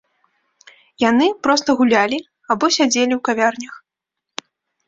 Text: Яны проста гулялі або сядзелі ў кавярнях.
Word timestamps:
Яны 1.09 1.27
проста 1.47 1.69
гулялі 1.81 2.19
або 2.55 2.65
сядзелі 2.79 3.13
ў 3.19 3.23
кавярнях. 3.31 3.73